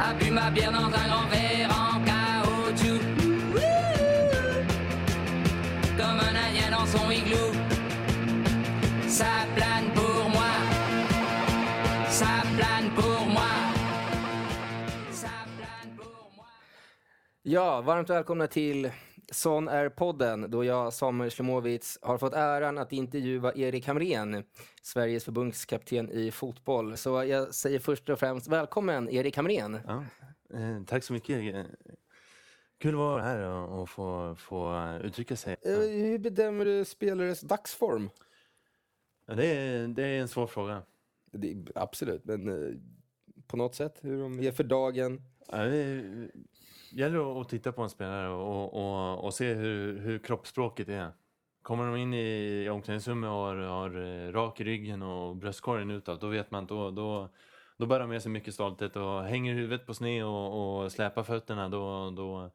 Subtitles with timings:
[0.00, 3.00] a bu ma bière dans un grand verre en caoutchouc.
[5.98, 7.52] Comme un indien dans son igloo.
[9.08, 10.52] Ça plane pour moi.
[12.08, 13.52] Ça plane pour moi.
[15.10, 16.46] Ça plane pour moi.
[17.44, 18.90] Ja, varmt välkomna till
[19.42, 24.44] Sån är podden då jag, Samuel Slimovic, har fått äran att intervjua Erik Hamrén,
[24.82, 26.96] Sveriges förbundskapten i fotboll.
[26.96, 29.78] Så jag säger först och främst välkommen Erik Hamrén.
[29.86, 30.04] Ja,
[30.54, 31.54] eh, tack så mycket.
[31.54, 31.64] Eh,
[32.78, 35.56] Kul att vara här och, och få, få uttrycka sig.
[35.62, 38.10] Eh, Hur bedömer du spelares dagsform?
[39.26, 40.82] Ja, det, är, det är en svår fråga.
[41.32, 42.74] Det, absolut, men eh,
[43.46, 45.22] på något sätt hur de är för dagen.
[45.48, 45.64] Ja,
[46.92, 51.12] gäller att titta på en spelare och, och, och se hur, hur kroppsspråket är.
[51.62, 56.20] Kommer de in i omklädningsrummet och har, har eh, rak i ryggen och bröstkorgen utåt,
[56.20, 57.28] då vet man att då, då,
[57.76, 61.22] då bär de med sig mycket stolthet och hänger huvudet på sned och, och släpar
[61.22, 62.50] fötterna, då, då,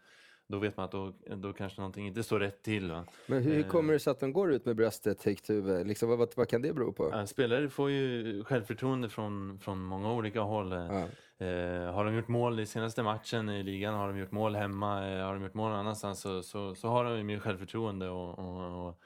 [0.48, 2.92] då vet man att då, då kanske någonting inte står rätt till.
[2.92, 3.06] Va?
[3.28, 5.88] Men hur, hur kommer det sig att de går ut med bröstet högt huvud?
[5.88, 7.09] Liksom, vad, vad, vad kan det bero på?
[7.12, 10.72] Ja, Spelare får ju självförtroende från, från många olika håll.
[10.72, 11.08] Ja.
[11.45, 15.09] Eh, har de gjort mål i senaste matchen i ligan, har de gjort mål hemma,
[15.09, 18.09] eh, har de gjort mål någon annanstans så, så, så har de ju mer självförtroende
[18.09, 19.02] och, och, och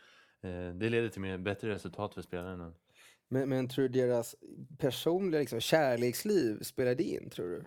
[0.50, 2.74] eh, det leder till mer, bättre resultat för spelarna.
[3.30, 4.36] Men, men tror du deras
[4.78, 7.64] personliga liksom, kärleksliv spelar det in, tror du?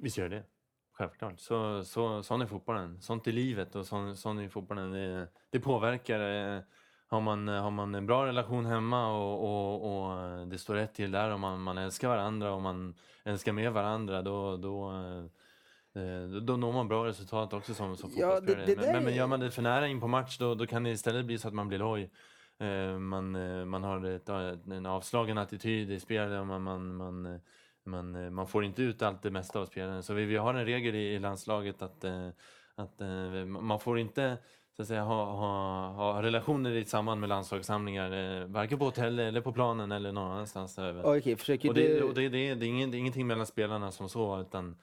[0.00, 0.44] Visst gör det.
[0.92, 1.40] Självklart.
[1.40, 3.00] Så, så, sån är fotbollen.
[3.00, 4.90] Sånt är livet och sån, sån är fotbollen.
[4.92, 6.20] Det, det påverkar.
[6.56, 6.60] eh,
[7.08, 11.10] Har man, har man en bra relation hemma och, och, och det står rätt till
[11.10, 16.40] där och man, man älskar varandra och man älskar med varandra då, då, eh, då,
[16.40, 18.66] då når man bra resultat också som, som Ja, det- fotbollsspelare.
[18.66, 20.66] det men, där men, men gör man det för nära in på match då, då
[20.66, 22.10] kan det istället bli så att man blir loj.
[22.58, 24.28] Eh, Man, eh, man har ett,
[24.68, 27.40] en avslagen attityd i spelet och man, man, man, eh,
[27.84, 30.02] man, eh, man får inte ut allt det mesta av spelaren.
[30.02, 32.28] Så vi, vi har en regel i, i landslaget att, eh,
[32.74, 34.38] att eh, man får inte
[34.76, 39.18] så att säga, ha, ha, ha relationer i samband med landslagssamlingar, eh, varken på hotell
[39.18, 40.78] eller på planen eller någon annanstans.
[40.78, 41.18] över.
[41.18, 42.02] Okej, försöker Och det, du...
[42.02, 44.76] och det, det, det, är det är ingenting mellan spelarna som så, utan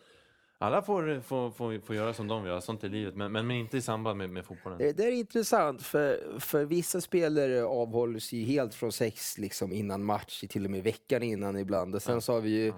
[0.61, 3.77] alla får, får, får, får göra som de vill, sånt är livet, men, men inte
[3.77, 4.77] i samband med, med fotbollen.
[4.77, 10.03] Det det är intressant, för, för vissa spelare avhåller sig helt från sex liksom innan
[10.03, 11.95] match, till och med veckan innan ibland.
[11.95, 12.73] Och sen så har vi ju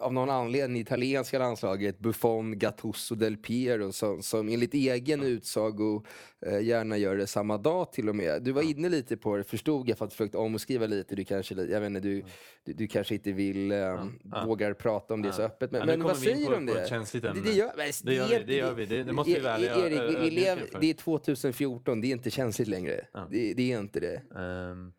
[0.00, 6.04] av någon anledning italienska landslaget Buffon, Gattuso, Del Piero som, som enligt egen utsago
[6.46, 8.42] eh, gärna gör det samma dag till och med.
[8.42, 11.14] Du var inne lite på det, förstod jag, för att försöka omskriva lite.
[11.14, 12.22] Du kanske, jag vet inte, du,
[12.64, 14.04] du, du kanske inte vill, eh,
[14.46, 15.70] vågar prata om det så öppet.
[15.70, 16.88] Men, Ja, men vad säger du om det?
[17.34, 17.72] det, det, gör,
[18.04, 18.86] Det gör vi, det gör vi.
[18.86, 20.30] Det- det måste vi ärliga och Erik, vi, vi
[20.66, 20.80] för.
[20.80, 23.04] det är 2014, det är inte känsligt längre.
[23.30, 24.22] Det, det är inte det.
[24.38, 24.92] Ehm,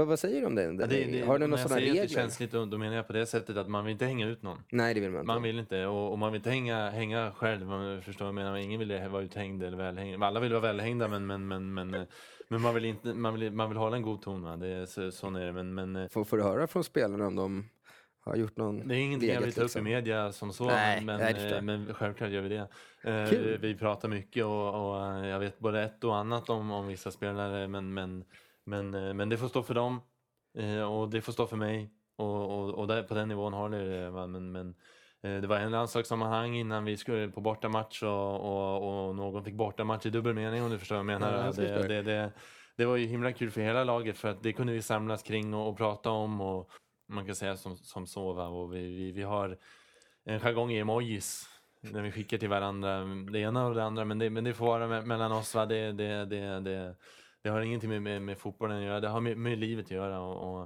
[0.00, 0.62] Vad, vad säger du om det?
[0.62, 2.08] ja, det, det har du några sådana att det regler?
[2.08, 4.58] känsligt, då, menar jag på det sättet att man vill inte hänga ut någon.
[4.70, 5.26] Nej, det vill man inte.
[5.26, 7.66] Man vill inte, och, och man vill inte hänga, hänga själv.
[7.66, 8.56] Man förstår vad jag menar.
[8.56, 10.24] Ingen vill vara uthängd eller välhängd.
[10.24, 12.02] Alla vill vara välhängda men, men, men, men, eh,
[12.48, 14.42] men man, vill inte, man, vill, man vill hålla en god ton.
[14.42, 14.56] Va?
[14.56, 15.52] Det är, så, sån är det.
[15.52, 17.68] Men, men eh, Får, får du höra från spelarna om de
[18.20, 19.86] har gjort någon det är ingenting jag vill ta upp liksom?
[19.86, 20.64] i media som så.
[20.64, 22.68] Nej, men, nej, förstår men, självklart gör vi det.
[23.02, 23.58] Eh, Kul.
[23.58, 27.10] Vi pratar mycket och, och eh, jag vet både ett och annat om, om vissa
[27.10, 27.68] spelare.
[27.68, 28.24] Men, men,
[28.70, 30.00] men, eh, men det får stå för dem.
[30.58, 31.90] Eh, Och det får stå för mig.
[32.16, 34.10] Och, och, och där, på den nivån håller det.
[34.10, 34.74] Men, men
[35.22, 39.54] eh, det var en landslagssammanhang innan vi skulle på bortamatch och, och, och någon fick
[39.54, 41.44] bortamatch i dubbel mening om du förstår vad jag menar.
[41.46, 42.32] Ja, det, det, det,
[42.76, 45.54] det var ju himla kul för hela laget för att det kunde vi samlas kring
[45.54, 46.40] och, och prata om.
[46.40, 46.70] Och
[47.08, 48.32] man kan säga som, som så.
[48.32, 48.48] Va?
[48.48, 49.58] Och vi, vi, vi har
[50.24, 51.46] en jargong i emojis.
[51.82, 54.04] När vi skickar till varandra det ena och det andra.
[54.04, 55.54] Men det, men det får vara me- mellan oss.
[55.54, 55.66] Va?
[55.66, 56.96] Det, det, det, det,
[57.42, 59.00] det har ingenting med, med, med fotbollen att göra.
[59.00, 60.20] Det har med, med livet att göra.
[60.20, 60.62] Och,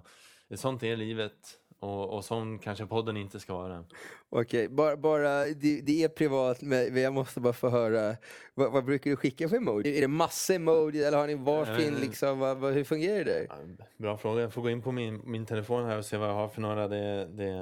[0.51, 1.61] och sånt är livet.
[1.79, 3.85] Och, och sån kanske podden inte ska vara.
[4.29, 8.17] Okej, bara, bara det, det är privat, men jag måste bara få höra.
[8.55, 9.97] Vad, vad brukar du skicka för emoji?
[9.97, 12.01] Är det massa emoji eller har ni varsin Eh.
[12.01, 12.39] liksom?
[12.39, 13.47] Vad, vad, hur fungerar det?
[13.49, 13.57] Ja,
[13.97, 14.43] Bra fråga.
[14.43, 16.61] Jag får gå in på min, min telefon här och se vad jag har för
[16.61, 16.89] några.
[16.89, 17.53] Det, det,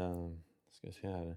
[0.73, 1.37] ska vi se här.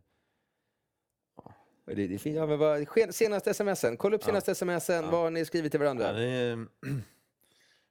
[1.85, 5.71] Det, det ja, men vad, senaste smsen, kolla upp senaste smsen, vad har ni skrivit
[5.71, 6.21] till varandra?
[6.21, 6.57] Ja,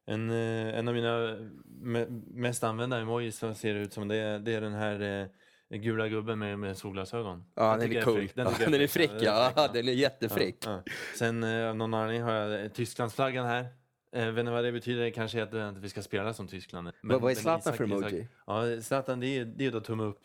[0.06, 1.18] en, eh, en av mina
[1.82, 5.00] me- mest använda emojis som ser ut som det, är- det är den här
[5.70, 7.44] eh, gula gubben med, med solglasögon.
[7.54, 8.14] Ja, den tycker är jag cool.
[8.16, 8.32] fräck.
[8.36, 9.52] Ja, jag den är fräck, ja.
[9.56, 9.68] ja.
[9.72, 10.56] Den är jättefräck.
[10.66, 10.92] Ja, ja.
[11.18, 13.66] Sen eh, av någon anledning har jag Tysklandsflaggan här.
[14.12, 15.10] Eh, vet ni vad det betyder?
[15.10, 16.90] Kanske att, att vi ska spela som Tyskland.
[17.02, 18.28] Men- Vad- är Zlatan för emoji?
[18.46, 20.20] Ja, Zlatan det är, är då tumme upp.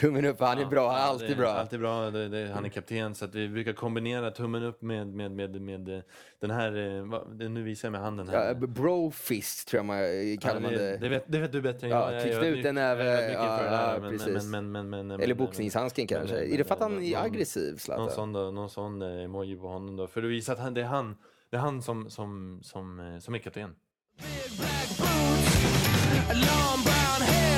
[0.00, 1.48] Tummen upp, han är bra, han är alltid bra.
[1.50, 2.10] Alltid bra.
[2.10, 5.60] Det, det, han är kapten, så att vi brukar kombinera tummen upp med, med, med,
[5.60, 6.02] med eh,
[6.40, 6.96] den här...
[6.96, 8.46] eh, vad- Nu visar jag med handen här.
[8.48, 11.08] Ja, brofist tror jag man eh, kallar Ja, man det, det.
[11.08, 12.14] vet, det vet du bättre än Ja, jag.
[12.14, 14.10] Jag tryckt är ut ödmjuk- en näve, jag är ödmjuk inför det där, ja, men-
[14.18, 14.44] precis.
[14.44, 16.34] men- men- Eller boxningshandsken kanske.
[16.34, 18.10] men- Är det för att han är någon- aggressiv, Någon Zlatan?
[18.10, 20.06] sån, då, någon sån emoji på honom då.
[20.06, 21.16] För att visa att han, det är han,
[21.50, 23.74] det är han som, som, som, som är kapten.
[24.58, 25.64] black boots,
[26.34, 27.51] long brown hair.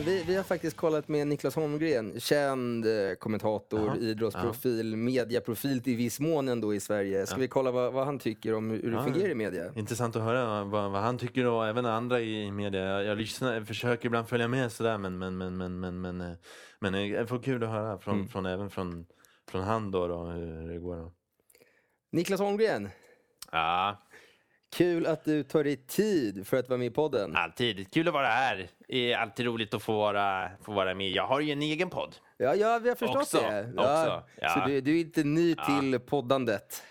[0.00, 5.94] Vi, vi har faktiskt kollat med Niklas Holmgren, känd eh, kommentator, Jaha, idrottsprofil, mediaprofil i
[5.94, 7.26] viss mån ändå i Sverige.
[7.26, 9.72] Ska vi kolla vad, vad han tycker om hur det fungerar i media?
[9.76, 12.80] Intressant att höra vad, vad han tycker och även andra i media.
[12.84, 16.20] Jag, jag lyssnar, jag försöker ibland följa med sådär men, men, men, men, men, men,
[16.20, 16.32] eh,
[16.80, 18.28] men eh, jag får kul att höra från, Mm.
[18.28, 19.06] från, även från,
[19.48, 20.96] från han då, då hur det går.
[20.96, 21.12] Då.
[22.12, 22.88] Niklas Holmgren,
[23.52, 23.98] Ja,
[24.72, 27.36] kul att du tar dig tid för att vara med i podden.
[27.36, 27.92] Alltid.
[27.92, 28.68] Kul att vara här.
[28.88, 31.10] Det är alltid roligt att få vara, få vara med.
[31.10, 32.16] Jag har ju en egen podd.
[32.36, 33.72] Ja, ja vi har förstått Också, det.
[33.76, 34.48] Ja, också, ja.
[34.48, 36.82] Så du, du är inte ny till poddandet?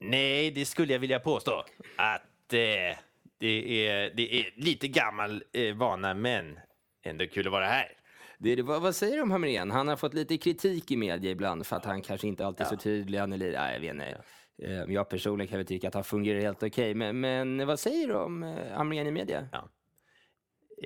[0.00, 1.64] Nej, det skulle jag vilja påstå.
[1.96, 2.98] Att eh,
[3.38, 6.58] det, är, det är lite gammal eh, vana, men
[7.02, 7.92] ändå kul att vara här.
[8.38, 9.70] Det vad, vad säger du om Hamrén?
[9.70, 12.70] Han har fått lite kritik i media ibland för att han kanske inte alltid är
[12.70, 13.18] så tydlig.
[13.18, 14.22] Han är lite, nej, jag vet inte.
[14.62, 16.94] Eh, Jag personligen kan väl tycka att han fungerar helt okej.
[16.94, 19.48] Men, men vad säger du om eh, Hamrén i media?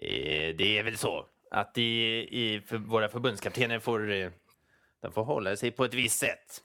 [0.03, 1.83] Eh, det är väl så att i,
[2.31, 4.31] i, för våra förbundskaptener får, eh,
[5.03, 6.61] de får hålla sig på ett visst sätt.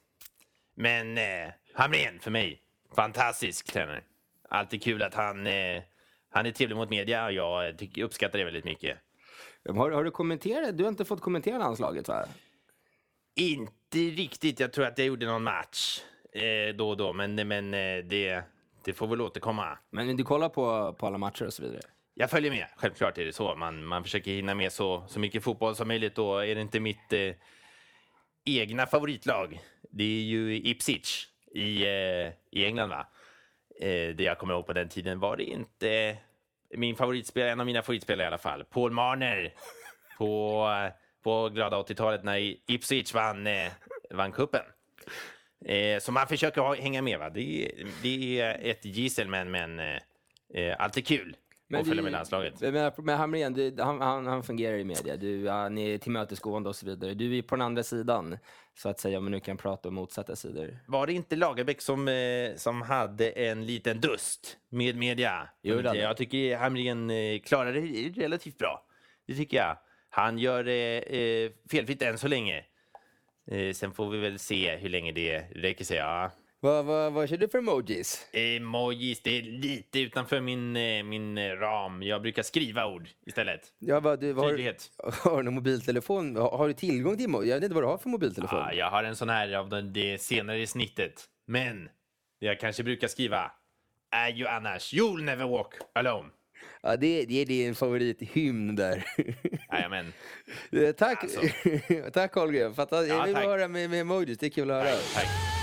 [0.75, 2.61] Men eh, Hamrén för mig,
[2.95, 4.03] fantastisk tränare.
[4.49, 5.83] Alltid kul att han, eh,
[6.29, 8.97] han är trevlig mot media och jag tycker, uppskattar det väldigt mycket.
[9.69, 10.77] Har, har du kommenterat?
[10.77, 12.25] Du har inte fått kommentera landslaget va?
[13.35, 14.59] Inte riktigt.
[14.59, 16.01] Jag tror att jag gjorde någon match
[16.31, 18.43] eh, då och då, men, men eh, det,
[18.83, 19.77] det får väl återkomma.
[19.89, 21.81] Men du kollar på, på alla matcher och så vidare?
[22.13, 22.67] Jag följer med.
[22.75, 23.55] Självklart är det så.
[23.55, 26.15] Man, man försöker hinna med så, så mycket fotboll som möjligt.
[26.15, 27.31] Då är det inte mitt eh,
[28.45, 29.59] egna favoritlag.
[29.91, 33.07] Det är ju Ipswich i, eh, i England, va?
[33.79, 36.17] Eh, det jag kommer ihåg på den tiden var det inte
[36.77, 38.63] min favoritspelare, en av mina favoritspelare i alla fall.
[38.63, 39.53] Paul Marner
[40.17, 40.67] på,
[41.23, 43.71] på glada 80-talet när Ipswich vann, eh,
[44.11, 44.61] vann cupen.
[45.65, 47.19] Eh, så man försöker ha, hänga med.
[47.19, 47.29] Va?
[47.29, 49.99] Det, är- det är ett gissel, men, men eh,
[50.53, 51.35] eh, kul
[51.73, 52.61] att följa med landslaget.
[52.61, 55.17] Men, men Hamrén, du, han, han, han fungerar i media.
[55.17, 57.13] Du, han är tillmötesgående och så vidare.
[57.13, 58.37] Du är på den andra sidan,
[58.73, 60.79] så att säga, om man nu kan prata om motsatta sidor.
[60.87, 65.49] Var det inte Lagerbäck som, eh, som hade en liten dust med media?
[65.61, 67.81] Jo, det jag tycker Hamrén eh, klarar det
[68.21, 68.85] relativt bra.
[69.27, 69.77] Det tycker jag.
[70.09, 72.65] Han gör det eh, felfritt än så länge.
[73.51, 75.97] Eh, sen får vi väl se hur länge det räcker sig.
[75.97, 76.31] Ja.
[76.65, 78.27] Vad, vad, vad kör du för emojis?
[78.33, 82.03] Emojis, det är lite utanför min, eh, min eh, ram.
[82.03, 83.61] Jag brukar skriva ord istället.
[83.79, 84.91] Ja, vad, du, vad, har, Tydlighet.
[85.23, 86.35] har du någon mobiltelefon?
[86.35, 87.49] Har, har du tillgång till emojis?
[87.49, 88.59] Jag vet inte vad du har för mobiltelefon.
[88.59, 91.25] Ja, jag har en sån här av det senare snittet.
[91.47, 91.89] Men
[92.39, 93.51] det jag kanske brukar skriva
[94.11, 96.29] är ju annars You'll never walk alone.
[96.81, 99.05] Ja, det, det är din favorithymn där.
[99.71, 100.13] Jajamän.
[100.71, 101.41] Eh, tack, Alltså.
[102.13, 102.73] tack Holger.
[102.73, 103.45] Fatta, jag Ja, vill tack.
[103.45, 104.95] höra med, med emojis, det är kul att höra.
[105.13, 105.27] Tack.
[105.27, 105.54] Forever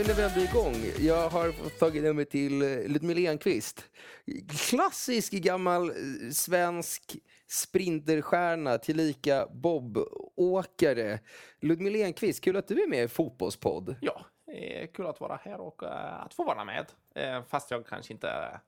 [0.00, 3.90] nu när vi ändå är igång, jag har tagit nummer till eh, Ludmilla Enqvist.
[4.48, 5.94] Klassisk gammal eh,
[6.32, 7.16] svensk
[7.48, 11.18] sprinterstjärna, tillika bobåkare.
[11.60, 13.96] Ludmilla Enqvist, kul att du är med i Fotbollspodd.
[14.00, 15.82] Ja, eh, kul att vara här och
[16.24, 16.86] att få vara med.
[17.48, 18.60] Fast jag kanske inte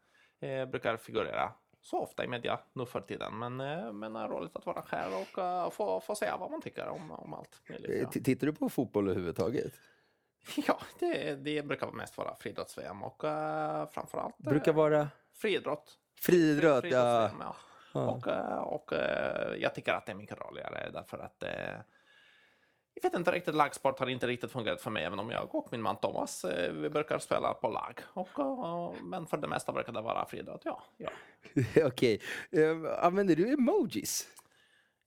[0.71, 3.39] brukar figurera så ofta i media nu för tiden.
[3.39, 3.57] Men,
[3.99, 7.11] men det är roligt att vara här och få, få säga vad man tycker om,
[7.11, 8.09] om allt möjligt.
[8.15, 9.73] Ja, Tittar du på fotboll överhuvudtaget?
[10.67, 15.99] ja det, det brukar mest vara friidrotts-VM och uh, framförallt eh, Brukar vara friidrott.
[16.21, 17.31] friidrott, ja.
[17.95, 18.07] Ja.
[18.07, 21.81] Och, eh, och eh, jag tycker att det är mycket roligare därför att eh,
[22.95, 25.69] jag vet inte riktigt, lagsport har inte riktigt fungerat för mig, även om jag och
[25.71, 28.01] min man Thomas, vi brukar spela på lag.
[28.13, 30.83] Och, eh, men för det mesta brukar det vara friidrott, ja.
[30.97, 31.11] ja.
[31.87, 32.21] Okej.
[32.51, 34.29] Eh, Använder du emojis?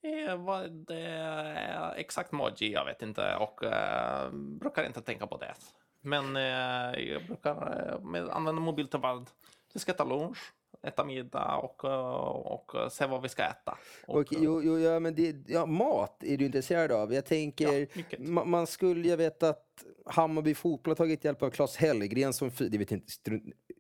[0.06, 5.38] Eh, vad det är exakt emoji, jag vet inte, och eh, brukar inte tänka på
[5.38, 5.54] det.
[6.02, 9.26] Men eh, jag brukar eh, använda mobiltelefon
[9.72, 10.38] till ska äta lunch,
[10.84, 13.78] äta middag och, eh, och se vad vi ska äta.
[14.08, 17.14] Och, Och, jo, jo, ja, men det, ja, mat är du intresserad av.
[17.14, 18.20] Jag tänker, Ja, mycket.
[18.20, 19.66] ma- man skulle, jag vet att
[20.06, 23.12] Hammarby fotboll har tagit hjälp av Claes Hellgren som, det vet inte,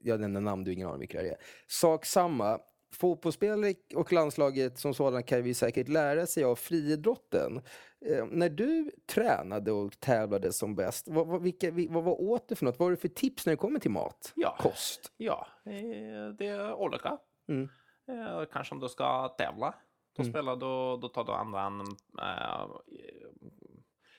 [0.02, 1.38] jag nämner namn, du har ingen aning vilka det är.
[1.68, 2.60] Sak samma,
[2.96, 7.62] fotbollsspelare och landslaget som sådana kan vi säkert lära sig av friidrotten.
[8.06, 12.50] Eh, när du tränade och tävlade som bäst, vad, vad, vilka, vi- vad, vad åt
[12.50, 12.80] du för något?
[12.80, 14.32] Vad har du för tips när det kommer till mat?
[14.36, 14.58] Ja.
[14.60, 15.12] Kost?
[15.18, 17.18] Ja, eh, det är olika.
[17.50, 17.70] Mm.
[18.08, 19.74] Eh, Kanske om du ska tävla.
[20.18, 21.82] Då spelar du, då tar du annan
[22.22, 22.68] eh,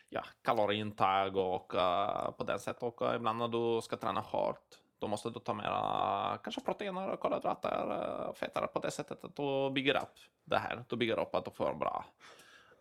[0.08, 2.82] ja, kaloriintag och eh, på det sättet.
[2.82, 4.66] Och eh, ibland när du ska träna hårt,
[4.98, 9.70] då måste du ta mera kanske proteiner, kolhydrater, eh, fetter på det sättet att du
[9.70, 10.84] bygger upp det här.
[10.88, 12.04] Du bygger upp att du får bra,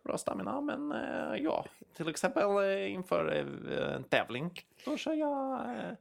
[0.04, 0.60] bra stamina.
[0.60, 4.52] Men eh, ja, till exempel eh, inför eh, en tävling,
[4.84, 5.92] då kör jag eh,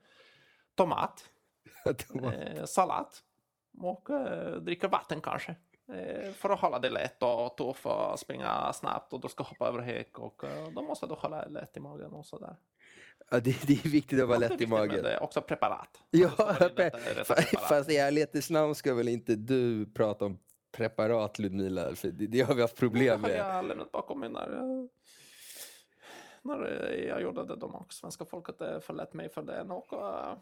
[0.76, 1.30] tomat
[2.24, 3.08] eh, sallad
[3.78, 5.56] och eh, dricker vatten kanske.
[5.94, 9.68] Eh, för att hålla det lätt och tuff och springa snabbt och du ska hoppa
[9.68, 12.56] över häck och eh, då måste du hålla lätt i magen och sådär.
[13.32, 15.04] Ja, det, det är viktigt att vara Det lätt i magen.
[15.04, 16.02] Det är också preparat.
[16.12, 16.30] Ja,
[16.76, 17.28] preparat.
[17.70, 20.40] fast i ärlighetens namn ska väl inte du prata om
[20.72, 23.38] preparat Ludmila, för det, det har vi haft problem har med.
[23.40, 24.90] jag lämnat bakom mig när, jag-
[26.42, 26.66] när
[27.10, 27.56] jag gjorde det.
[27.56, 29.62] De och svenska folket förlät mig för det.
[29.62, 30.34] Och, eh,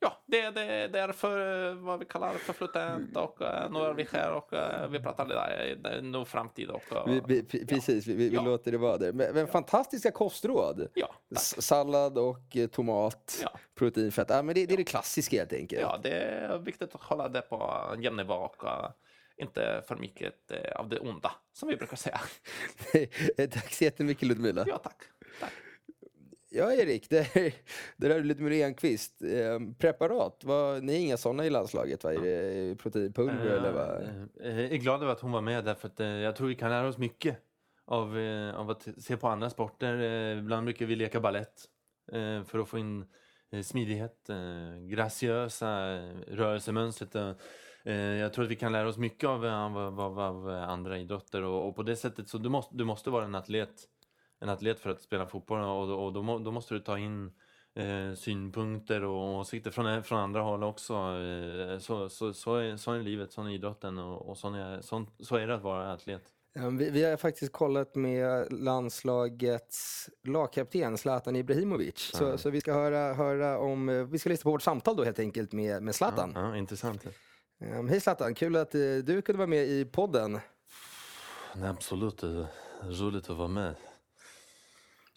[0.00, 3.94] ja, det, det, det är för eh, vad vi kallar förflutet och eh, nu är
[3.94, 6.70] vi här och eh, vi pratar där, nu framtid.
[6.70, 8.42] Och, Vi, vi, pre- precis, vi, vi, Ja.
[8.42, 9.12] låter det vara där.
[9.12, 10.88] Men, men fantastiska kostråd.
[10.94, 11.38] ja, tack.
[11.38, 13.50] S- Sallad och tomat, Ja.
[13.78, 14.26] protein, fett.
[14.30, 15.82] Ja, men det, det är det klassiska helt enkelt.
[15.82, 18.64] ja, det är viktigt att hålla det på en jämn nivå och
[19.36, 20.34] inte för mycket
[20.76, 22.20] av det onda, som vi brukar säga.
[23.50, 24.64] Tack så jättemycket Ludmila.
[24.66, 24.96] Ja, tack.
[25.40, 25.52] tack.
[26.52, 27.54] Ja, Erik, det, är-
[27.96, 29.22] det där är Ludmila Enqvist.
[29.22, 32.04] Eh, preparat, vad, ni är inga sådana i landslaget?
[32.04, 32.12] Va?
[32.12, 34.02] Är det proteinpulver eller vad?
[34.46, 36.54] Eh, Jag är glad över att hon var med därför att eh, jag tror vi
[36.54, 37.36] kan lära oss mycket
[37.86, 39.98] av, eh, av att se på andra sporter.
[40.32, 41.64] Eh, Ibland brukar vi leka ballett
[42.12, 43.04] eh, för att få in
[43.52, 47.14] eh, smidighet, eh, graciösa eh, rörelsemönstret.
[47.14, 47.32] eh.
[47.84, 51.42] Eh, Jag tror att vi kan lära oss mycket av, av, av, av andra idrotter
[51.42, 53.74] och, och på det sättet så du måste, du måste vara en atlet,
[54.40, 57.32] en atlet för att spela fotboll och, då- och då, då måste du ta in
[57.74, 60.94] eh, synpunkter och åsikter från, från andra håll också.
[60.94, 64.80] Eh, så, så, så, är, så är livet, så är idrotten och, och så, är,
[64.80, 66.22] så, så är det att vara atlet.
[66.52, 71.98] Ja, vi, vi har faktiskt kollat med landslagets lagkapten Zlatan Ibrahimovic.
[72.14, 75.04] Så, så vi ska höra, höra om, eh, vi ska lyssna på vårt samtal då
[75.04, 76.32] helt enkelt med, med Zlatan.
[76.34, 77.06] Ja, intressant.
[77.78, 80.38] Um, hej Zlatan, kul att eh, du kunde vara med i podden.
[81.54, 82.46] Nej, absolut, det är
[83.04, 83.74] roligt att vara med.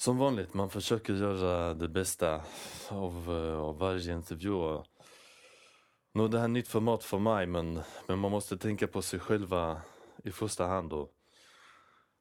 [0.03, 2.41] Som vanligt, man försöker göra det bästa
[2.89, 4.75] av, eh, av varje intervju.
[6.13, 9.81] är det här nytt format för mig, men, men man måste tänka på sig själva
[10.23, 10.93] i första hand.
[10.93, 11.11] Och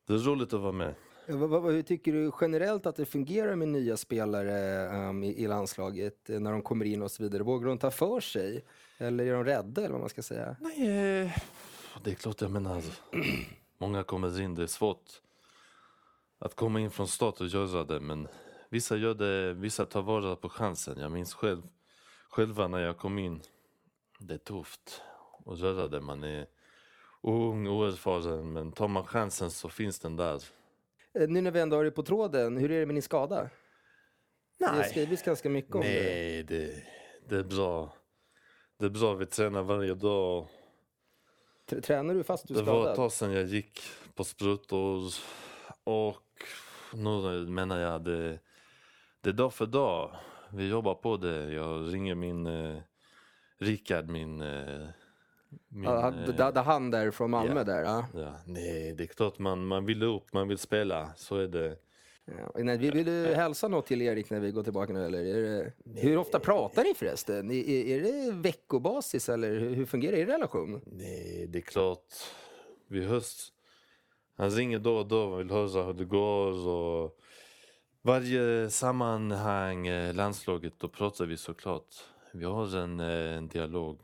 [0.06, 0.94] det är roligt att vara med.
[1.26, 6.40] Hur tycker du generellt att det fungerar med nya spelare um, i, i landslaget eh,
[6.40, 7.42] när de kommer in och så vidare?
[7.42, 8.64] Vågar de ta för sig?
[8.98, 10.56] Eller är de rädda eller vad man ska säga?
[10.60, 11.38] Nej, eh,
[12.04, 12.82] det är klart, jag menar,
[13.78, 15.20] många kommer in, det är svårt
[16.44, 18.28] att komma in från start och göra det, men
[18.68, 20.98] vissa gör det, vissa tar vara på chansen.
[20.98, 21.62] Jag minns själv,
[22.30, 23.40] själva när jag kom in,
[24.18, 25.02] det är tufft
[25.46, 26.00] att göra det.
[26.00, 26.46] Man är
[27.22, 30.42] ung, oerfaren, men tar man chansen så finns den där.
[31.14, 33.50] Eh, Nu när vi ändå har det på tråden, hur är det med din skada?
[34.58, 35.86] Det har skrivits ganska mycket om det.
[35.88, 36.82] Nej, det,
[37.28, 37.92] det är bra.
[38.78, 40.46] Det är bra, vi tränar varje dag.
[41.70, 42.96] Tr- Tränar du fast du är Det var ett skadad?
[42.96, 43.80] tag sedan jag gick
[44.14, 45.12] på sprutor
[45.84, 46.31] och
[46.94, 48.38] nu menar jag det,
[49.20, 50.16] det är dag för dag.
[50.52, 51.52] Vi jobbar på det.
[51.52, 52.76] Jag ringer min eh,
[53.58, 54.40] Rickard, min...
[54.40, 54.88] Eh,
[55.68, 57.64] min Ja, eh, han där från Malmö ja.
[57.64, 57.82] där.
[57.82, 58.06] Ja.
[58.14, 61.12] ja, nej, det är klart man, man vill upp, man vill spela.
[61.16, 61.76] Så är det.
[62.24, 62.62] Ja.
[62.62, 65.04] Nej, vill vill du hälsa något till Erik när vi går tillbaka nu?
[65.04, 66.00] Eller det...
[66.00, 67.50] Hur ofta pratar ni förresten?
[67.50, 70.80] Är, är det veckobasis eller hur, hur fungerar er relation?
[70.86, 72.06] Nej, det är klart.
[72.88, 73.51] Vi hörs.
[74.36, 76.68] Han ringer då och då och vill höra hur det går.
[76.68, 77.18] Och
[78.02, 81.94] varje sammanhang, eh, landslaget, då pratar vi såklart.
[82.32, 84.00] Vi har en, eh, en dialog.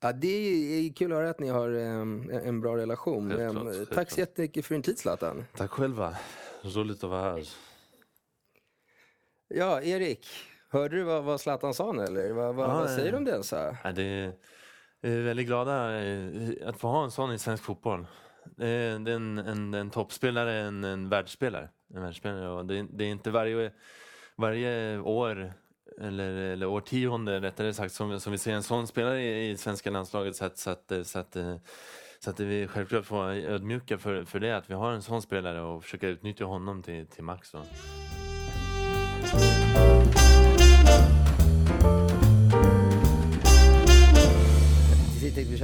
[0.00, 3.30] Ja, det är kul att höra att ni har em, en bra relation.
[3.30, 3.90] Em, självklart.
[3.94, 5.44] Tack så jättemycket för din tid Zlatan.
[5.56, 6.16] Tack själva.
[6.62, 7.48] Roligt att vara här.
[9.48, 10.26] Ja, Erik.
[10.70, 12.32] Hörde du vad, vad Zlatan sa nu eller?
[12.32, 13.76] Vad, vad, Ja, vad säger du om det här?
[13.84, 14.32] Ja, det är,
[15.00, 16.28] jag är väldigt glada eh,
[16.68, 18.06] att få ha en sån i svensk fotboll.
[18.58, 21.68] Eh, det är en, en, en toppspelare, en, en världsspelare.
[21.94, 23.72] En världsspelare och det, är- det är inte varje,
[24.36, 25.52] varje år
[26.00, 29.90] eller, eller årtionde rättare sagt som, som vi ser en sån spelare i, i svenska
[29.90, 31.56] landslaget så att, så att, eh, så att, eh,
[32.20, 35.22] så att vi självklart får vara ödmjuka för, för det att vi har en sån
[35.22, 37.52] spelare och försöka utnyttja honom till, till max.
[37.52, 37.62] Då.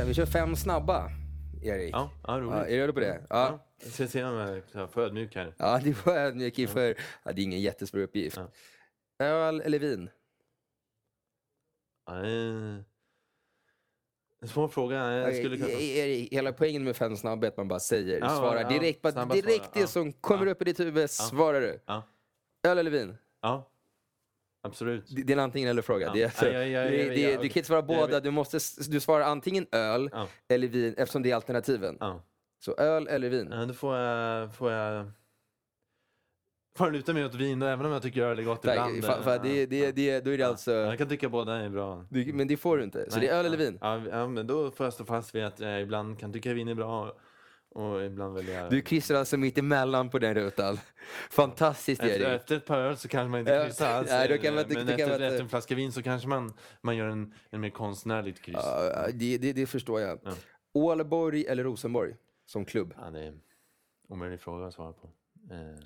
[0.07, 1.11] Vi kör fem snabba,
[1.63, 1.95] Erik.
[1.95, 2.51] Ja, ja roligt.
[2.51, 3.27] Ja, är du redo på det?
[3.31, 3.59] Ja.
[3.83, 5.55] Jag ska se om jag är för ödmjuk här.
[5.59, 6.99] Ja, det var ödmjuk inför...
[7.25, 8.39] Ja, det är ingen jättesvår uppgift.
[9.19, 10.11] Öl eller vin?
[12.07, 12.17] Ja,
[14.41, 15.13] en svår fråga.
[15.13, 15.57] Jag skulle.
[15.57, 18.69] Är- är- Hela poängen med fem snabba är att man bara säger, Ja, svarar ja,
[18.69, 19.03] direkt.
[19.03, 19.87] Bara, direkt det ja.
[19.87, 20.53] som kommer Ja.
[20.53, 21.81] upp i ditt huvud svarar du.
[21.87, 22.03] Ja.
[22.67, 23.17] Öl eller vin?
[23.41, 23.71] Ja,
[24.63, 25.05] absolut.
[25.17, 26.07] Det det är en antingen eller fråga.
[26.07, 26.13] Ja.
[26.13, 28.31] Det alltså, Ja, ja, ja, det, ja, det, ja, du kan inte svara båda, du,
[28.31, 30.29] måste, du svarar antingen öl Ja.
[30.49, 31.97] eller vin eftersom det är alternativen.
[32.01, 32.23] Ja.
[32.65, 33.49] Så öl eller vin?
[33.53, 34.55] Ja, då får jag...
[34.55, 35.11] Får jag...
[36.79, 39.05] Får jag luta mig åt vin även om jag tycker öl är gott Tack, ibland.
[39.05, 40.73] fa- fa- det, det, det, då är det alltså...
[40.73, 42.07] Jag kan tycka båda är bra.
[42.11, 43.11] Du, men det får du inte.
[43.11, 43.79] Så det är öl eller vin?
[43.81, 46.69] Ja, ja, men då får jag stå fast vid att jag ibland kan tycka vin
[46.69, 47.13] är bra
[47.75, 48.71] och, ibland väljer jag...
[48.71, 50.79] Du kryssar alltså mitt emellan på den rutan.
[51.31, 52.27] Fantastiskt Erik.
[52.27, 54.11] efter ett par öl så kanske man inte kryssar alls.
[54.11, 56.29] nej, då kan man inte- men efter, man inte- efter en flaska vin så kanske
[56.29, 58.57] man, man gör en, en mer konstnärligt kryss.
[58.63, 60.19] Ja, det, det, det förstår jag.
[60.25, 60.33] Ja.
[60.75, 62.15] Ålborg eller Rosenborg
[62.47, 62.95] som klubb?
[62.99, 63.41] Ja, det är en
[64.09, 65.11] omöjlig fråga att svara på.
[65.51, 65.85] Eh,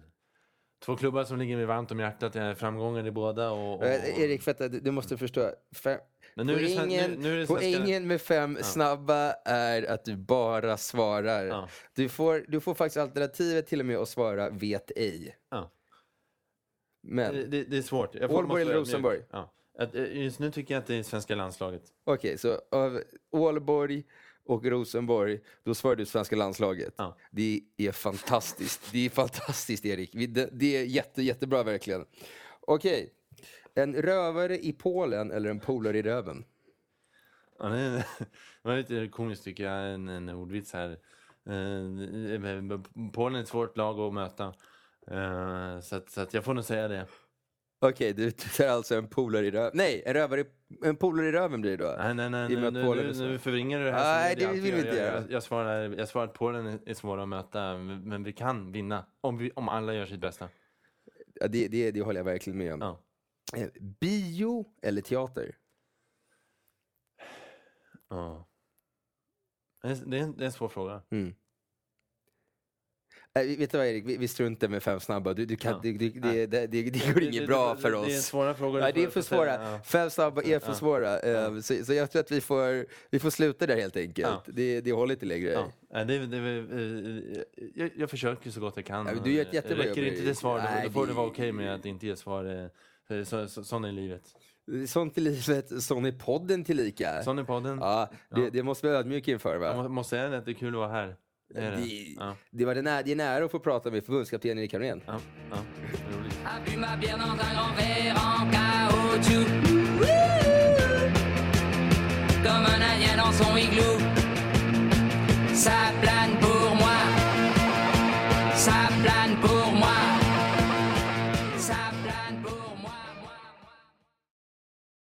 [0.85, 2.35] två klubbar som ligger mig varmt om hjärtat.
[2.35, 3.51] Jag har framgångar i båda.
[3.51, 5.51] Och, och, Eh, Erik, vänta, du måste förstå.
[5.75, 5.99] Fem,
[6.35, 9.33] Men nu är det sven- poängen, nu- nu är det svenska- poängen med fem snabba
[9.45, 11.45] är att du bara svarar.
[11.47, 11.69] Ja.
[11.95, 15.37] Du, får, du får faktiskt alternativet till och med att svara vet ej.
[15.51, 15.71] Ja.
[17.03, 18.17] Men, det, det, det är svårt.
[18.31, 18.75] Ålborg eller.
[18.75, 19.21] Rosenborg?
[19.31, 19.53] Ja.
[19.79, 21.83] Eh, just nu tycker jag att det är svenska landslaget.
[22.05, 23.03] okej, så av
[23.33, 24.05] Ålborg
[24.47, 26.95] och Rosenborg, då svarar du svenska landslaget.
[26.97, 27.17] Ja.
[27.31, 28.93] Det är fantastiskt.
[28.93, 30.11] Det är fantastiskt, Erik.
[30.53, 32.05] Det, är jätte, jättebra, verkligen.
[32.61, 33.13] Okej.
[33.75, 36.45] En rövare i Polen eller en polare i röven?
[37.59, 38.05] Ja, det
[38.63, 40.91] var lite komiskt tycker jag, en, en ordvits här.
[41.47, 42.81] Eh,
[43.13, 44.55] Polen är ett svårt lag att möta.
[45.11, 47.07] Eh, så, att, så att jag får nog säga det.
[47.79, 49.71] Okej, du tar alltså en polare i röven.
[49.75, 50.47] Nej, en, rövare, i-
[50.85, 51.95] en polare i röven blir det då.
[51.99, 52.53] Nej, nej, nej.
[52.53, 54.21] I och med Nu, att nu, Polen nu, förvringar du det här.
[54.21, 55.15] Nej, det vill vi inte jag, göra.
[55.21, 59.07] jag, jag, svarar, jag svarar att Polen är- svåra att möta, men vi kan vinna.
[59.21, 60.49] Om, vi, om alla gör sitt bästa.
[61.35, 62.81] Ja, det, det, det håller jag verkligen med om.
[62.81, 62.99] Ja.
[63.57, 63.69] Eh,
[64.01, 65.57] Bio eller teater?
[68.09, 68.49] Ja.
[69.83, 71.03] Det är, det, är en, det är en svår fråga.
[71.11, 71.35] Mm.
[73.37, 75.35] Eh, vet du vad Erik, vi, vi struntar med fem snabba.
[75.35, 75.81] Du, du kan, Ja.
[75.83, 78.07] du, du, det, det, det, det går inget bra för oss.
[78.07, 78.81] Det är svåra frågor.
[78.81, 79.53] Nej, det är för svåra.
[79.73, 79.81] ja.
[79.85, 80.75] Fem snabba är för Ja.
[80.75, 81.19] svåra.
[81.21, 84.29] Eh, Så, så jag tror att vi får, vi får sluta där helt enkelt.
[84.47, 84.53] Ja.
[84.53, 85.51] Det, det håller inte längre.
[85.93, 87.43] Ja, det, det, eh,
[87.75, 89.07] jag, jag försöker så gott jag kan.
[89.07, 91.27] Ja, du gör ett jättebra Räcker jobb, inte det svar, Nej, då får det- vara
[91.27, 92.45] okej med att inte ge svar.
[93.09, 94.23] eh, Så, så, sån är livet.
[94.89, 97.23] Sånt i livet, sån är podden tillika.
[97.23, 97.79] Sån är podden.
[97.81, 98.49] Ja, det, Ja.
[98.53, 99.67] det måste vi ödmjuka inför va?
[99.67, 101.17] Jag må- måste säga att det är kul att vara här.
[101.49, 101.77] Det är det.
[101.77, 104.69] Det, Ja, det, var den här, det är nära att få prata med förbundskaptenen i
[104.69, 105.03] Karolén.
[105.07, 105.19] ja,
[105.51, 105.57] ja,
[106.19, 106.39] roligt.